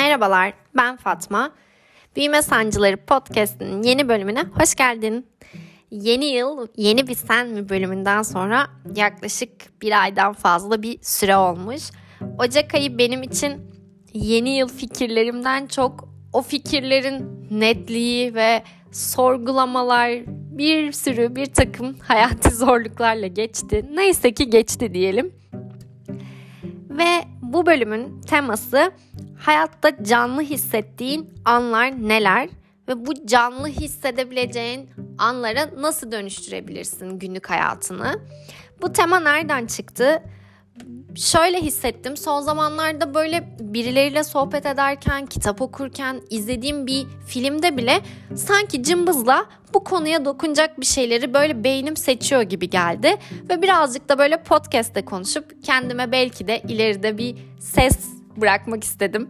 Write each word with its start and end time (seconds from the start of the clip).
Merhabalar, 0.00 0.52
ben 0.76 0.96
Fatma. 0.96 1.52
Büyüme 2.16 2.42
Sancıları 2.42 2.96
Podcast'ın 2.96 3.82
yeni 3.82 4.08
bölümüne 4.08 4.42
hoş 4.42 4.74
geldin. 4.74 5.26
Yeni 5.90 6.24
yıl, 6.24 6.66
yeni 6.76 7.06
bir 7.06 7.14
sen 7.14 7.48
mi 7.48 7.68
bölümünden 7.68 8.22
sonra 8.22 8.66
yaklaşık 8.96 9.82
bir 9.82 10.02
aydan 10.02 10.32
fazla 10.32 10.82
bir 10.82 10.98
süre 11.02 11.36
olmuş. 11.36 11.82
Ocak 12.38 12.74
ayı 12.74 12.98
benim 12.98 13.22
için 13.22 13.52
yeni 14.12 14.56
yıl 14.56 14.68
fikirlerimden 14.68 15.66
çok 15.66 16.08
o 16.32 16.42
fikirlerin 16.42 17.46
netliği 17.50 18.34
ve 18.34 18.62
sorgulamalar 18.92 20.10
bir 20.58 20.92
sürü 20.92 21.36
bir 21.36 21.46
takım 21.46 21.96
hayati 21.98 22.50
zorluklarla 22.50 23.26
geçti. 23.26 23.86
Neyse 23.94 24.34
ki 24.34 24.50
geçti 24.50 24.94
diyelim. 24.94 25.32
Ve 26.90 27.24
bu 27.42 27.66
bölümün 27.66 28.20
teması 28.20 28.92
hayatta 29.40 30.04
canlı 30.04 30.42
hissettiğin 30.42 31.34
anlar 31.44 32.08
neler 32.08 32.48
ve 32.88 33.06
bu 33.06 33.26
canlı 33.26 33.68
hissedebileceğin 33.68 34.90
anlara 35.18 35.70
nasıl 35.76 36.12
dönüştürebilirsin 36.12 37.18
günlük 37.18 37.50
hayatını? 37.50 38.20
Bu 38.82 38.92
tema 38.92 39.20
nereden 39.20 39.66
çıktı? 39.66 40.22
şöyle 41.16 41.62
hissettim. 41.62 42.16
Son 42.16 42.40
zamanlarda 42.40 43.14
böyle 43.14 43.56
birileriyle 43.60 44.24
sohbet 44.24 44.66
ederken, 44.66 45.26
kitap 45.26 45.62
okurken, 45.62 46.20
izlediğim 46.30 46.86
bir 46.86 47.06
filmde 47.26 47.76
bile 47.76 48.00
sanki 48.36 48.82
cımbızla 48.82 49.46
bu 49.74 49.84
konuya 49.84 50.24
dokunacak 50.24 50.80
bir 50.80 50.86
şeyleri 50.86 51.34
böyle 51.34 51.64
beynim 51.64 51.96
seçiyor 51.96 52.42
gibi 52.42 52.70
geldi. 52.70 53.16
Ve 53.50 53.62
birazcık 53.62 54.08
da 54.08 54.18
böyle 54.18 54.42
podcast'te 54.42 55.04
konuşup 55.04 55.64
kendime 55.64 56.12
belki 56.12 56.48
de 56.48 56.62
ileride 56.68 57.18
bir 57.18 57.36
ses 57.60 58.19
bırakmak 58.36 58.84
istedim. 58.84 59.28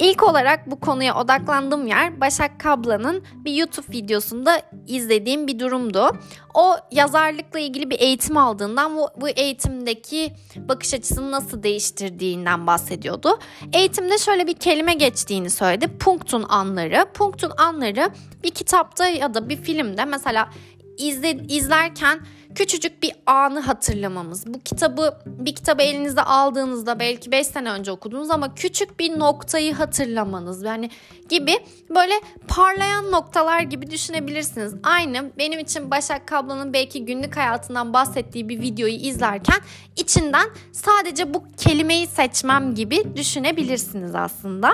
İlk 0.00 0.22
olarak 0.22 0.70
bu 0.70 0.80
konuya 0.80 1.16
odaklandığım 1.20 1.86
yer 1.86 2.20
Başak 2.20 2.60
Kabla'nın 2.60 3.24
bir 3.34 3.52
YouTube 3.52 3.92
videosunda 3.92 4.62
izlediğim 4.86 5.46
bir 5.46 5.58
durumdu. 5.58 6.10
O 6.54 6.76
yazarlıkla 6.90 7.58
ilgili 7.58 7.90
bir 7.90 8.00
eğitim 8.00 8.36
aldığından 8.36 8.96
bu, 8.96 9.08
bu 9.20 9.28
eğitimdeki 9.28 10.32
bakış 10.56 10.94
açısını 10.94 11.30
nasıl 11.30 11.62
değiştirdiğinden 11.62 12.66
bahsediyordu. 12.66 13.38
Eğitimde 13.72 14.18
şöyle 14.18 14.46
bir 14.46 14.54
kelime 14.54 14.94
geçtiğini 14.94 15.50
söyledi. 15.50 15.98
Punktun 15.98 16.44
anları. 16.48 17.06
Punktun 17.14 17.52
anları 17.56 18.10
bir 18.44 18.50
kitapta 18.50 19.08
ya 19.08 19.34
da 19.34 19.48
bir 19.48 19.56
filmde 19.56 20.04
mesela 20.04 20.50
izle, 20.98 21.30
izlerken 21.30 22.20
küçücük 22.58 23.02
bir 23.02 23.12
anı 23.26 23.60
hatırlamamız. 23.60 24.46
Bu 24.46 24.60
kitabı 24.60 25.18
bir 25.26 25.54
kitabı 25.54 25.82
elinize 25.82 26.22
aldığınızda 26.22 27.00
belki 27.00 27.32
5 27.32 27.46
sene 27.46 27.70
önce 27.70 27.90
okudunuz 27.92 28.30
ama 28.30 28.54
küçük 28.54 29.00
bir 29.00 29.18
noktayı 29.18 29.74
hatırlamanız 29.74 30.62
yani 30.62 30.90
gibi 31.28 31.52
böyle 31.90 32.14
parlayan 32.48 33.12
noktalar 33.12 33.60
gibi 33.60 33.90
düşünebilirsiniz. 33.90 34.74
Aynı 34.82 35.30
benim 35.38 35.58
için 35.58 35.90
Başak 35.90 36.26
Kablo'nun 36.26 36.72
belki 36.72 37.04
günlük 37.04 37.36
hayatından 37.36 37.92
bahsettiği 37.92 38.48
bir 38.48 38.60
videoyu 38.60 38.94
izlerken 38.94 39.58
içinden 39.96 40.48
sadece 40.72 41.34
bu 41.34 41.44
kelimeyi 41.56 42.06
seçmem 42.06 42.74
gibi 42.74 43.16
düşünebilirsiniz 43.16 44.14
aslında. 44.14 44.70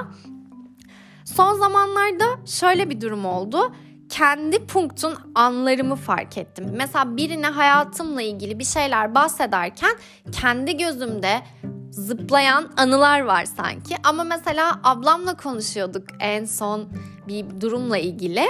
Son 1.24 1.58
zamanlarda 1.58 2.24
şöyle 2.46 2.90
bir 2.90 3.00
durum 3.00 3.24
oldu 3.26 3.72
kendi 4.08 4.66
punktun 4.66 5.14
anlarımı 5.34 5.96
fark 5.96 6.38
ettim. 6.38 6.66
Mesela 6.72 7.16
birine 7.16 7.46
hayatımla 7.46 8.22
ilgili 8.22 8.58
bir 8.58 8.64
şeyler 8.64 9.14
bahsederken 9.14 9.96
kendi 10.32 10.76
gözümde 10.76 11.42
zıplayan 11.90 12.72
anılar 12.76 13.20
var 13.20 13.44
sanki. 13.44 13.96
Ama 14.04 14.24
mesela 14.24 14.80
ablamla 14.84 15.36
konuşuyorduk 15.36 16.06
en 16.20 16.44
son 16.44 16.88
bir 17.28 17.60
durumla 17.60 17.98
ilgili. 17.98 18.44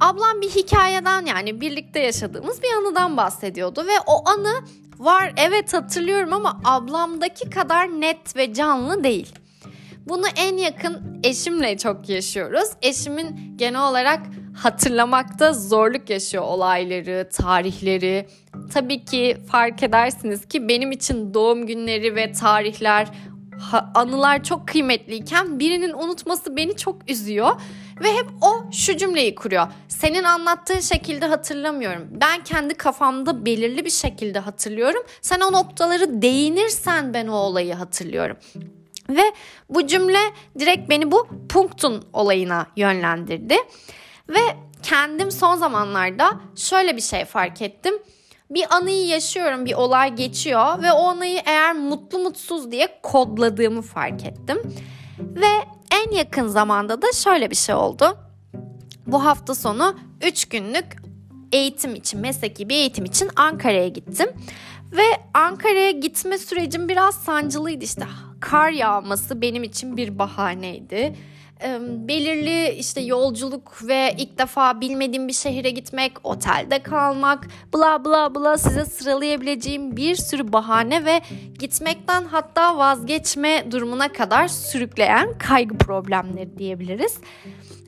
Ablam 0.00 0.40
bir 0.40 0.50
hikayeden 0.50 1.26
yani 1.26 1.60
birlikte 1.60 2.00
yaşadığımız 2.00 2.62
bir 2.62 2.68
anıdan 2.78 3.16
bahsediyordu 3.16 3.86
ve 3.86 4.00
o 4.06 4.28
anı 4.28 4.64
var 4.98 5.32
evet 5.36 5.74
hatırlıyorum 5.74 6.32
ama 6.32 6.60
ablamdaki 6.64 7.50
kadar 7.50 7.88
net 7.88 8.36
ve 8.36 8.54
canlı 8.54 9.04
değil. 9.04 9.34
Bunu 10.08 10.26
en 10.36 10.56
yakın 10.56 11.20
eşimle 11.24 11.78
çok 11.78 12.08
yaşıyoruz. 12.08 12.68
Eşimin 12.82 13.54
genel 13.56 13.88
olarak 13.88 14.20
hatırlamakta 14.56 15.52
zorluk 15.52 16.10
yaşıyor 16.10 16.44
olayları, 16.44 17.28
tarihleri. 17.32 18.26
Tabii 18.72 19.04
ki 19.04 19.36
fark 19.50 19.82
edersiniz 19.82 20.46
ki 20.48 20.68
benim 20.68 20.92
için 20.92 21.34
doğum 21.34 21.66
günleri 21.66 22.16
ve 22.16 22.32
tarihler, 22.32 23.08
anılar 23.94 24.44
çok 24.44 24.68
kıymetliyken 24.68 25.58
birinin 25.58 25.92
unutması 25.92 26.56
beni 26.56 26.76
çok 26.76 27.10
üzüyor. 27.10 27.60
Ve 28.02 28.12
hep 28.12 28.26
o 28.40 28.72
şu 28.72 28.96
cümleyi 28.96 29.34
kuruyor. 29.34 29.66
Senin 29.88 30.24
anlattığın 30.24 30.80
şekilde 30.80 31.26
hatırlamıyorum. 31.26 32.08
Ben 32.10 32.44
kendi 32.44 32.74
kafamda 32.74 33.46
belirli 33.46 33.84
bir 33.84 33.90
şekilde 33.90 34.38
hatırlıyorum. 34.38 35.02
Sen 35.20 35.40
o 35.40 35.52
noktaları 35.52 36.22
değinirsen 36.22 37.14
ben 37.14 37.26
o 37.26 37.34
olayı 37.34 37.74
hatırlıyorum. 37.74 38.36
Ve 39.08 39.22
bu 39.68 39.86
cümle 39.86 40.18
direkt 40.58 40.90
beni 40.90 41.12
bu 41.12 41.28
punktun 41.48 42.04
olayına 42.12 42.66
yönlendirdi. 42.76 43.56
Ve 44.34 44.56
kendim 44.82 45.30
son 45.30 45.56
zamanlarda 45.56 46.40
şöyle 46.56 46.96
bir 46.96 47.02
şey 47.02 47.24
fark 47.24 47.62
ettim. 47.62 47.94
Bir 48.50 48.74
anıyı 48.74 49.06
yaşıyorum, 49.06 49.66
bir 49.66 49.74
olay 49.74 50.14
geçiyor 50.14 50.82
ve 50.82 50.92
o 50.92 51.04
anıyı 51.04 51.40
eğer 51.46 51.74
mutlu 51.74 52.18
mutsuz 52.18 52.70
diye 52.70 53.00
kodladığımı 53.02 53.82
fark 53.82 54.24
ettim. 54.24 54.62
Ve 55.18 55.48
en 55.92 56.16
yakın 56.16 56.48
zamanda 56.48 57.02
da 57.02 57.06
şöyle 57.12 57.50
bir 57.50 57.56
şey 57.56 57.74
oldu. 57.74 58.18
Bu 59.06 59.24
hafta 59.24 59.54
sonu 59.54 59.96
3 60.22 60.44
günlük 60.44 60.96
eğitim 61.52 61.94
için, 61.94 62.20
mesleki 62.20 62.68
bir 62.68 62.74
eğitim 62.74 63.04
için 63.04 63.30
Ankara'ya 63.36 63.88
gittim. 63.88 64.28
Ve 64.92 65.02
Ankara'ya 65.34 65.90
gitme 65.90 66.38
sürecim 66.38 66.88
biraz 66.88 67.14
sancılıydı 67.14 67.84
işte. 67.84 68.06
Kar 68.40 68.70
yağması 68.70 69.42
benim 69.42 69.62
için 69.62 69.96
bir 69.96 70.18
bahaneydi 70.18 71.16
belirli 72.08 72.68
işte 72.68 73.00
yolculuk 73.00 73.88
ve 73.88 74.14
ilk 74.18 74.38
defa 74.38 74.80
bilmediğim 74.80 75.28
bir 75.28 75.32
şehire 75.32 75.70
gitmek, 75.70 76.12
otelde 76.24 76.82
kalmak, 76.82 77.46
bla 77.74 78.04
bla 78.04 78.34
bla 78.34 78.58
size 78.58 78.84
sıralayabileceğim 78.84 79.96
bir 79.96 80.14
sürü 80.14 80.52
bahane 80.52 81.04
ve 81.04 81.20
gitmekten 81.58 82.24
hatta 82.24 82.78
vazgeçme 82.78 83.70
durumuna 83.70 84.12
kadar 84.12 84.48
sürükleyen 84.48 85.38
kaygı 85.38 85.78
problemleri 85.78 86.58
diyebiliriz. 86.58 87.18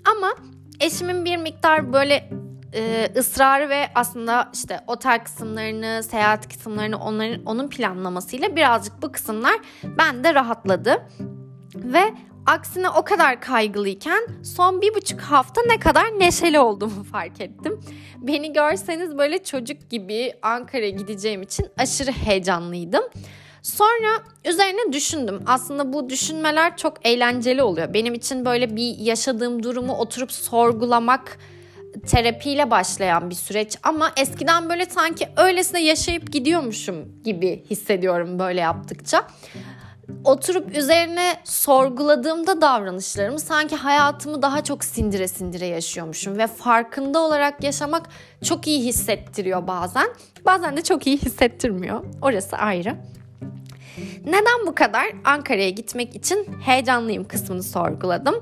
Ama 0.05 0.35
eşimin 0.81 1.25
bir 1.25 1.37
miktar 1.37 1.93
böyle 1.93 2.31
e, 2.75 3.13
ısrarı 3.17 3.69
ve 3.69 3.89
aslında 3.95 4.51
işte 4.55 4.81
otel 4.87 5.25
kısımlarını, 5.25 6.03
seyahat 6.03 6.49
kısımlarını 6.49 6.97
onların 6.97 7.45
onun 7.45 7.69
planlamasıyla 7.69 8.57
birazcık 8.57 9.03
bu 9.03 9.13
kısımlar 9.13 9.55
bende 9.85 10.35
rahatladı. 10.35 11.03
Ve 11.75 12.15
Aksine 12.47 12.89
o 12.89 13.05
kadar 13.05 13.41
kaygılıyken 13.41 14.27
son 14.43 14.81
bir 14.81 14.95
buçuk 14.95 15.21
hafta 15.21 15.61
ne 15.67 15.79
kadar 15.79 16.05
neşeli 16.05 16.59
olduğumu 16.59 17.05
fark 17.13 17.41
ettim. 17.41 17.81
Beni 18.17 18.53
görseniz 18.53 19.19
böyle 19.19 19.45
çocuk 19.45 19.91
gibi 19.91 20.33
Ankara'ya 20.43 20.91
gideceğim 20.91 21.43
için 21.43 21.67
aşırı 21.79 22.13
heyecanlıydım. 22.13 23.03
Sonra 23.63 24.09
üzerine 24.45 24.93
düşündüm. 24.93 25.43
Aslında 25.47 25.93
bu 25.93 26.11
düşünmeler 26.11 26.77
çok 26.77 27.07
eğlenceli 27.07 27.63
oluyor. 27.63 27.95
Benim 27.95 28.15
için 28.15 28.45
böyle 28.45 28.77
bir 28.77 28.99
yaşadığım 28.99 29.63
durumu 29.63 29.93
oturup 29.93 30.33
sorgulamak 30.33 31.39
terapiyle 32.07 32.71
başlayan 32.71 33.31
bir 33.31 33.35
süreç 33.35 33.77
ama 33.83 34.13
eskiden 34.17 34.69
böyle 34.69 34.87
sanki 34.87 35.29
öylesine 35.37 35.85
yaşayıp 35.85 36.33
gidiyormuşum 36.33 37.23
gibi 37.25 37.65
hissediyorum 37.71 38.39
böyle 38.39 38.61
yaptıkça 38.61 39.27
oturup 40.25 40.77
üzerine 40.77 41.37
sorguladığımda 41.45 42.61
davranışlarımı 42.61 43.41
sanki 43.41 43.77
hayatımı 43.77 44.43
daha 44.43 44.65
çok 44.65 44.85
sindire 44.85 45.29
sindire 45.29 45.67
yaşıyormuşum 45.67 46.39
ve 46.39 46.47
farkında 46.47 47.21
olarak 47.21 47.65
yaşamak 47.65 48.09
çok 48.45 48.67
iyi 48.67 48.85
hissettiriyor 48.85 49.67
bazen. 49.67 50.09
Bazen 50.45 50.77
de 50.77 50.83
çok 50.83 51.07
iyi 51.07 51.19
hissettirmiyor. 51.19 52.05
Orası 52.23 52.57
ayrı. 52.57 52.97
Neden 54.25 54.67
bu 54.67 54.75
kadar 54.75 55.07
Ankara'ya 55.25 55.71
gitmek 55.71 56.17
için 56.17 56.47
heyecanlıyım 56.65 57.25
kısmını 57.25 57.63
sorguladım. 57.63 58.35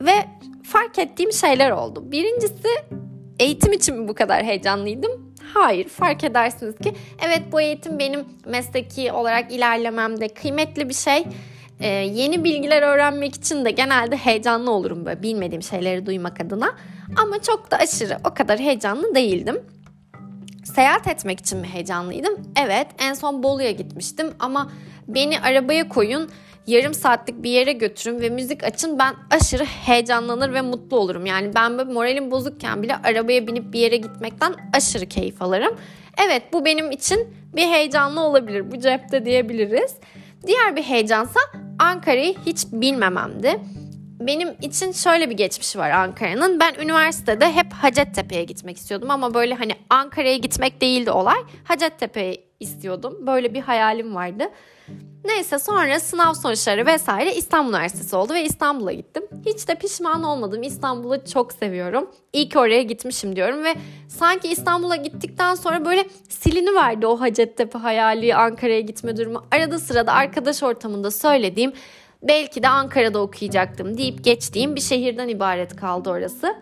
Ve 0.00 0.28
fark 0.64 0.98
ettiğim 0.98 1.32
şeyler 1.32 1.70
oldu. 1.70 2.12
Birincisi 2.12 2.68
eğitim 3.38 3.72
için 3.72 3.96
mi 3.96 4.08
bu 4.08 4.14
kadar 4.14 4.44
heyecanlıydım? 4.44 5.23
Hayır 5.54 5.88
fark 5.88 6.24
edersiniz 6.24 6.78
ki 6.78 6.94
evet 7.26 7.42
bu 7.52 7.60
eğitim 7.60 7.98
benim 7.98 8.24
mesleki 8.46 9.12
olarak 9.12 9.52
ilerlememde 9.52 10.28
kıymetli 10.28 10.88
bir 10.88 10.94
şey. 10.94 11.24
Ee, 11.80 11.88
yeni 11.88 12.44
bilgiler 12.44 12.82
öğrenmek 12.82 13.34
için 13.34 13.64
de 13.64 13.70
genelde 13.70 14.16
heyecanlı 14.16 14.70
olurum 14.70 15.06
böyle 15.06 15.22
bilmediğim 15.22 15.62
şeyleri 15.62 16.06
duymak 16.06 16.40
adına. 16.40 16.74
Ama 17.16 17.42
çok 17.42 17.70
da 17.70 17.76
aşırı 17.76 18.18
o 18.24 18.34
kadar 18.34 18.58
heyecanlı 18.58 19.14
değildim. 19.14 19.62
Seyahat 20.64 21.08
etmek 21.08 21.40
için 21.40 21.58
mi 21.58 21.66
heyecanlıydım? 21.66 22.34
Evet 22.56 22.86
en 22.98 23.14
son 23.14 23.42
Bolu'ya 23.42 23.70
gitmiştim 23.70 24.34
ama 24.38 24.70
beni 25.08 25.40
arabaya 25.40 25.88
koyun 25.88 26.30
yarım 26.66 26.94
saatlik 26.94 27.42
bir 27.42 27.50
yere 27.50 27.72
götürün 27.72 28.20
ve 28.20 28.30
müzik 28.30 28.64
açın 28.64 28.98
ben 28.98 29.14
aşırı 29.30 29.64
heyecanlanır 29.64 30.54
ve 30.54 30.60
mutlu 30.60 30.98
olurum. 30.98 31.26
Yani 31.26 31.54
ben 31.54 31.78
böyle 31.78 31.92
moralim 31.92 32.30
bozukken 32.30 32.82
bile 32.82 32.96
arabaya 32.96 33.46
binip 33.46 33.72
bir 33.72 33.80
yere 33.80 33.96
gitmekten 33.96 34.54
aşırı 34.72 35.06
keyif 35.06 35.42
alırım. 35.42 35.76
Evet 36.26 36.42
bu 36.52 36.64
benim 36.64 36.90
için 36.90 37.34
bir 37.56 37.62
heyecanlı 37.62 38.20
olabilir. 38.20 38.72
Bu 38.72 38.80
cepte 38.80 39.24
diyebiliriz. 39.24 39.94
Diğer 40.46 40.76
bir 40.76 40.82
heyecansa 40.82 41.40
Ankara'yı 41.78 42.34
hiç 42.46 42.66
bilmememdi. 42.72 43.60
Benim 44.26 44.56
için 44.62 44.92
şöyle 44.92 45.30
bir 45.30 45.36
geçmişi 45.36 45.78
var 45.78 45.90
Ankara'nın. 45.90 46.60
Ben 46.60 46.74
üniversitede 46.74 47.52
hep 47.52 47.72
Hacettepe'ye 47.72 48.44
gitmek 48.44 48.76
istiyordum 48.76 49.10
ama 49.10 49.34
böyle 49.34 49.54
hani 49.54 49.72
Ankara'ya 49.90 50.36
gitmek 50.36 50.80
değildi 50.80 51.10
olay. 51.10 51.38
Hacettepe'ye 51.64 52.44
istiyordum. 52.60 53.26
Böyle 53.26 53.54
bir 53.54 53.60
hayalim 53.60 54.14
vardı. 54.14 54.44
Neyse 55.24 55.58
sonra 55.58 56.00
sınav 56.00 56.32
sonuçları 56.32 56.86
vesaire 56.86 57.34
İstanbul 57.34 57.70
Üniversitesi 57.70 58.16
oldu 58.16 58.34
ve 58.34 58.44
İstanbul'a 58.44 58.92
gittim. 58.92 59.22
Hiç 59.46 59.68
de 59.68 59.74
pişman 59.74 60.22
olmadım. 60.22 60.62
İstanbul'u 60.62 61.24
çok 61.32 61.52
seviyorum. 61.52 62.10
İyi 62.32 62.48
ki 62.48 62.58
oraya 62.58 62.82
gitmişim 62.82 63.36
diyorum 63.36 63.64
ve 63.64 63.74
sanki 64.08 64.48
İstanbul'a 64.48 64.96
gittikten 64.96 65.54
sonra 65.54 65.84
böyle 65.84 66.04
silini 66.28 66.74
verdi 66.74 67.06
o 67.06 67.20
Hacettepe 67.20 67.78
hayali, 67.78 68.34
Ankara'ya 68.34 68.80
gitme 68.80 69.16
durumu. 69.16 69.46
Arada 69.50 69.78
sırada 69.78 70.12
arkadaş 70.12 70.62
ortamında 70.62 71.10
söylediğim 71.10 71.72
belki 72.28 72.62
de 72.62 72.68
Ankara'da 72.68 73.18
okuyacaktım 73.18 73.98
deyip 73.98 74.24
geçtiğim 74.24 74.76
bir 74.76 74.80
şehirden 74.80 75.28
ibaret 75.28 75.76
kaldı 75.76 76.10
orası. 76.10 76.56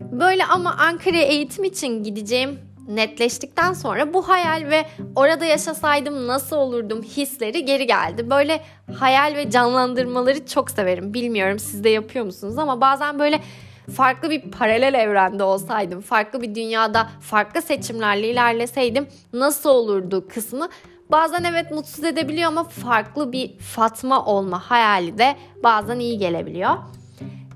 Böyle 0.00 0.44
ama 0.44 0.76
Ankara'ya 0.78 1.22
eğitim 1.22 1.64
için 1.64 2.02
gideceğim 2.02 2.58
netleştikten 2.88 3.72
sonra 3.72 4.14
bu 4.14 4.28
hayal 4.28 4.70
ve 4.70 4.86
orada 5.16 5.44
yaşasaydım 5.44 6.26
nasıl 6.26 6.56
olurdum 6.56 7.02
hisleri 7.02 7.64
geri 7.64 7.86
geldi. 7.86 8.30
Böyle 8.30 8.60
hayal 8.98 9.34
ve 9.36 9.50
canlandırmaları 9.50 10.46
çok 10.46 10.70
severim. 10.70 11.14
Bilmiyorum 11.14 11.58
siz 11.58 11.84
de 11.84 11.88
yapıyor 11.88 12.24
musunuz 12.24 12.58
ama 12.58 12.80
bazen 12.80 13.18
böyle 13.18 13.40
farklı 13.96 14.30
bir 14.30 14.50
paralel 14.50 14.94
evrende 14.94 15.42
olsaydım, 15.42 16.00
farklı 16.00 16.42
bir 16.42 16.54
dünyada 16.54 17.08
farklı 17.20 17.62
seçimlerle 17.62 18.28
ilerleseydim 18.28 19.08
nasıl 19.32 19.70
olurdu 19.70 20.28
kısmı 20.28 20.68
bazen 21.12 21.44
evet 21.44 21.70
mutsuz 21.70 22.04
edebiliyor 22.04 22.48
ama 22.48 22.64
farklı 22.64 23.32
bir 23.32 23.58
Fatma 23.58 24.24
olma 24.24 24.70
hayali 24.70 25.18
de 25.18 25.36
bazen 25.62 25.98
iyi 25.98 26.18
gelebiliyor. 26.18 26.76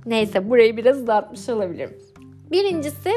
Neyse 0.06 0.50
burayı 0.50 0.76
biraz 0.76 1.02
uzatmış 1.02 1.48
olabilirim. 1.48 1.98
Birincisi 2.50 3.10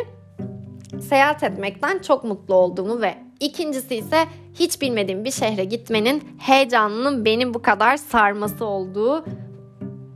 seyahat 1.01 1.43
etmekten 1.43 1.99
çok 1.99 2.23
mutlu 2.23 2.55
olduğumu 2.55 3.01
ve 3.01 3.17
ikincisi 3.39 3.95
ise 3.95 4.27
hiç 4.53 4.81
bilmediğim 4.81 5.25
bir 5.25 5.31
şehre 5.31 5.63
gitmenin 5.63 6.23
heyecanının 6.39 7.25
beni 7.25 7.53
bu 7.53 7.61
kadar 7.61 7.97
sarması 7.97 8.65
olduğu 8.65 9.25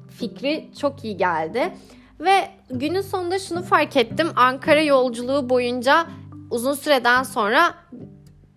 fikri 0.10 0.70
çok 0.82 1.04
iyi 1.04 1.18
geldi. 1.18 1.74
Ve 2.20 2.50
günün 2.70 3.02
sonunda 3.02 3.40
şunu 3.40 3.64
fark 3.64 3.98
ettim. 3.98 4.28
Ankara 4.36 4.82
yolculuğu 4.82 5.50
boyunca 5.50 6.06
uzun 6.52 6.74
süreden 6.74 7.24
sonra 7.24 7.74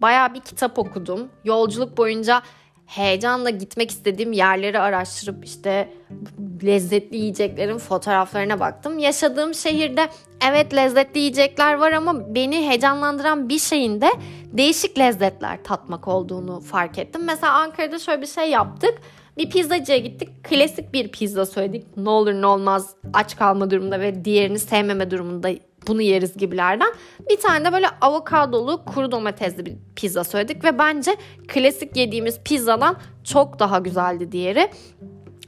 baya 0.01 0.35
bir 0.35 0.41
kitap 0.41 0.79
okudum. 0.79 1.29
Yolculuk 1.45 1.99
boyunca 1.99 2.43
heyecanla 2.87 3.51
gitmek 3.51 3.91
istediğim 3.91 4.33
yerleri 4.33 4.79
araştırıp 4.79 5.45
işte 5.45 5.93
lezzetli 6.65 7.17
yiyeceklerin 7.17 7.79
fotoğraflarına 7.79 8.61
baktım. 8.61 8.99
Yaşadığım 8.99 9.55
şehirde 9.55 10.09
evet 10.51 10.75
lezzetli 10.75 11.19
yiyecekler 11.19 11.75
var 11.75 11.93
ama 11.93 12.35
beni 12.35 12.69
heyecanlandıran 12.69 13.49
bir 13.49 13.59
şeyin 13.59 14.01
de 14.01 14.11
değişik 14.45 14.99
lezzetler 14.99 15.65
tatmak 15.65 16.09
olduğunu 16.09 16.61
fark 16.61 16.99
ettim. 16.99 17.25
Mesela 17.25 17.53
Ankara'da 17.53 17.99
şöyle 17.99 18.23
bir 18.23 18.27
şey 18.27 18.51
yaptık. 18.51 18.95
Bir 19.39 19.51
pizzacıya 19.51 19.99
gittik. 19.99 20.45
Klasik 20.45 20.93
bir 20.93 21.09
pizza 21.09 21.47
söyledik. 21.47 21.97
Ne 21.97 22.11
olur 22.11 22.33
ne 22.33 22.47
olmaz 22.47 22.95
aç 23.15 23.37
kalma 23.37 23.71
durumunda 23.71 24.01
ve 24.01 24.25
diğerini 24.25 24.59
sevmeme 24.59 25.11
durumunda 25.11 25.51
bunu 25.87 26.03
yeriz 26.03 26.37
gibilerden. 26.37 26.93
Bir 27.31 27.37
tane 27.37 27.65
de 27.65 27.73
böyle 27.73 27.89
avokadolu 28.01 28.85
kuru 28.85 29.13
domatesli 29.13 29.67
bir 29.67 29.75
pizza 29.97 30.25
söyledik 30.25 30.65
ve 30.65 30.79
bence 30.79 31.17
klasik 31.49 31.97
yediğimiz 31.97 32.41
pizzadan 32.45 32.97
çok 33.25 33.59
daha 33.59 33.79
güzeldi 33.79 34.33
diğeri. 34.33 34.71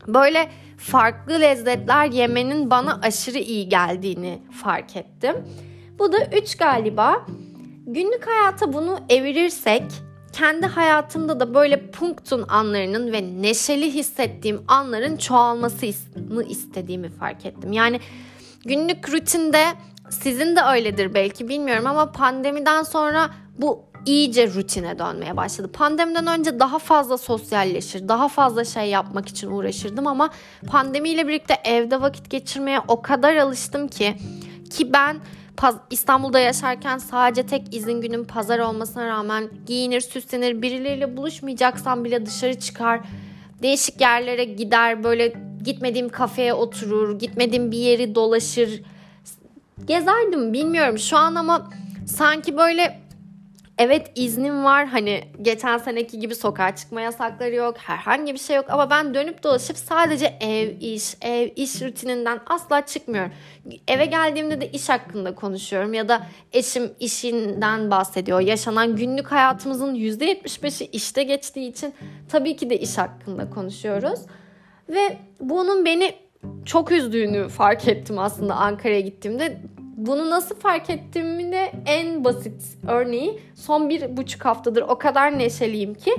Böyle 0.06 0.50
farklı 0.78 1.40
lezzetler 1.40 2.06
yemenin 2.06 2.70
bana 2.70 3.00
aşırı 3.02 3.38
iyi 3.38 3.68
geldiğini 3.68 4.42
fark 4.62 4.96
ettim. 4.96 5.36
Bu 5.98 6.12
da 6.12 6.18
3 6.42 6.56
galiba. 6.56 7.26
Günlük 7.86 8.26
hayata 8.26 8.72
bunu 8.72 8.98
evirirsek 9.08 9.82
kendi 10.32 10.66
hayatımda 10.66 11.40
da 11.40 11.54
böyle 11.54 11.90
punktun 11.90 12.44
anlarının 12.48 13.12
ve 13.12 13.42
neşeli 13.42 13.94
hissettiğim 13.94 14.62
anların 14.68 15.16
çoğalmasını 15.16 16.44
istediğimi 16.48 17.08
fark 17.08 17.46
ettim. 17.46 17.72
Yani 17.72 18.00
günlük 18.64 19.12
rutinde 19.12 19.64
sizin 20.10 20.56
de 20.56 20.60
öyledir 20.72 21.14
belki 21.14 21.48
bilmiyorum 21.48 21.86
ama 21.86 22.12
pandemiden 22.12 22.82
sonra 22.82 23.30
bu 23.58 23.88
iyice 24.06 24.52
rutine 24.54 24.98
dönmeye 24.98 25.36
başladı. 25.36 25.72
Pandemiden 25.72 26.26
önce 26.26 26.60
daha 26.60 26.78
fazla 26.78 27.18
sosyalleşir, 27.18 28.08
daha 28.08 28.28
fazla 28.28 28.64
şey 28.64 28.84
yapmak 28.84 29.28
için 29.28 29.50
uğraşırdım 29.50 30.06
ama 30.06 30.30
pandemiyle 30.66 31.28
birlikte 31.28 31.54
evde 31.64 32.00
vakit 32.00 32.30
geçirmeye 32.30 32.80
o 32.88 33.02
kadar 33.02 33.36
alıştım 33.36 33.88
ki 33.88 34.16
ki 34.70 34.92
ben 34.92 35.16
İstanbul'da 35.90 36.40
yaşarken 36.40 36.98
sadece 36.98 37.46
tek 37.46 37.74
izin 37.74 38.00
günüm 38.00 38.24
pazar 38.24 38.58
olmasına 38.58 39.06
rağmen 39.06 39.48
giyinir, 39.66 40.00
süslenir, 40.00 40.62
birileriyle 40.62 41.16
buluşmayacaksam 41.16 42.04
bile 42.04 42.26
dışarı 42.26 42.58
çıkar. 42.58 43.00
Değişik 43.62 44.00
yerlere 44.00 44.44
gider, 44.44 45.04
böyle 45.04 45.32
gitmediğim 45.64 46.08
kafeye 46.08 46.54
oturur, 46.54 47.18
gitmediğim 47.18 47.70
bir 47.70 47.78
yeri 47.78 48.14
dolaşır. 48.14 48.82
Gezerdim 49.86 50.52
bilmiyorum 50.52 50.98
şu 50.98 51.16
an 51.16 51.34
ama 51.34 51.70
sanki 52.06 52.56
böyle 52.56 53.08
Evet 53.78 54.12
iznim 54.14 54.64
var 54.64 54.86
hani 54.86 55.24
geçen 55.42 55.78
seneki 55.78 56.18
gibi 56.18 56.34
sokağa 56.34 56.76
çıkma 56.76 57.00
yasakları 57.00 57.54
yok 57.54 57.78
herhangi 57.78 58.34
bir 58.34 58.38
şey 58.38 58.56
yok 58.56 58.64
ama 58.68 58.90
ben 58.90 59.14
dönüp 59.14 59.42
dolaşıp 59.42 59.76
sadece 59.76 60.38
ev 60.40 60.80
iş 60.80 61.16
ev 61.22 61.48
iş 61.56 61.82
rutininden 61.82 62.40
asla 62.46 62.86
çıkmıyorum. 62.86 63.32
Eve 63.88 64.06
geldiğimde 64.06 64.60
de 64.60 64.70
iş 64.70 64.88
hakkında 64.88 65.34
konuşuyorum 65.34 65.94
ya 65.94 66.08
da 66.08 66.26
eşim 66.52 66.92
işinden 67.00 67.90
bahsediyor. 67.90 68.40
Yaşanan 68.40 68.96
günlük 68.96 69.32
hayatımızın 69.32 69.94
%75'i 69.94 70.86
işte 70.92 71.22
geçtiği 71.22 71.70
için 71.70 71.94
tabii 72.28 72.56
ki 72.56 72.70
de 72.70 72.78
iş 72.80 72.98
hakkında 72.98 73.50
konuşuyoruz. 73.50 74.20
Ve 74.88 75.18
bunun 75.40 75.84
beni 75.84 76.14
çok 76.64 76.92
üzdüğünü 76.92 77.48
fark 77.48 77.88
ettim 77.88 78.18
aslında 78.18 78.54
Ankara'ya 78.54 79.00
gittiğimde 79.00 79.60
bunu 79.96 80.30
nasıl 80.30 80.54
fark 80.54 80.90
ettiğimi 80.90 81.52
de 81.52 81.72
en 81.86 82.24
basit 82.24 82.62
örneği 82.88 83.40
son 83.54 83.88
bir 83.88 84.16
buçuk 84.16 84.44
haftadır 84.44 84.82
o 84.82 84.98
kadar 84.98 85.38
neşeliyim 85.38 85.94
ki 85.94 86.12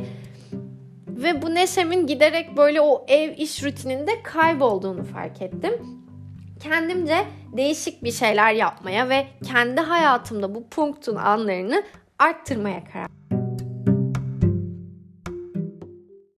ve 1.08 1.42
bu 1.42 1.56
neşemin 1.56 2.08
giderek 2.08 2.58
böyle 2.58 2.82
o 2.82 3.06
ev 3.08 3.34
iş 3.38 3.64
rutininde 3.64 4.24
kaybolduğunu 4.24 5.04
fark 5.04 5.42
ettim. 5.42 5.74
Kendimce 6.64 7.18
değişik 7.58 8.04
bir 8.04 8.12
şeyler 8.12 8.54
yapmaya 8.54 9.10
ve 9.10 9.28
kendi 9.44 9.82
hayatımda 9.82 10.56
bu 10.56 10.70
punktun 10.70 11.16
anlarını 11.16 11.84
arttırmaya 12.20 12.84
karar 12.84 13.38